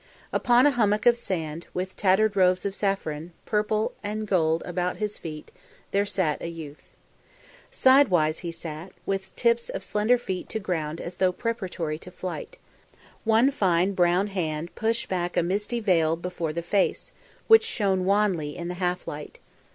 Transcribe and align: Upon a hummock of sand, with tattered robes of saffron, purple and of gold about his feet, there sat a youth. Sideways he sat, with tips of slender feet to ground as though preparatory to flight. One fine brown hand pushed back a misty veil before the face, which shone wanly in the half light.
Upon 0.33 0.65
a 0.65 0.71
hummock 0.71 1.05
of 1.05 1.15
sand, 1.15 1.67
with 1.75 1.95
tattered 1.95 2.35
robes 2.35 2.65
of 2.65 2.73
saffron, 2.75 3.33
purple 3.45 3.91
and 4.01 4.23
of 4.23 4.27
gold 4.29 4.63
about 4.65 4.97
his 4.97 5.19
feet, 5.19 5.51
there 5.91 6.07
sat 6.07 6.41
a 6.41 6.47
youth. 6.47 6.95
Sideways 7.69 8.39
he 8.39 8.51
sat, 8.51 8.93
with 9.05 9.35
tips 9.35 9.69
of 9.69 9.83
slender 9.83 10.17
feet 10.17 10.49
to 10.49 10.59
ground 10.59 10.99
as 10.99 11.17
though 11.17 11.31
preparatory 11.31 11.99
to 11.99 12.09
flight. 12.09 12.57
One 13.25 13.51
fine 13.51 13.93
brown 13.93 14.25
hand 14.25 14.73
pushed 14.73 15.07
back 15.07 15.37
a 15.37 15.43
misty 15.43 15.79
veil 15.79 16.15
before 16.15 16.51
the 16.51 16.63
face, 16.63 17.11
which 17.47 17.63
shone 17.63 18.03
wanly 18.03 18.57
in 18.57 18.69
the 18.69 18.73
half 18.81 19.07
light. 19.07 19.37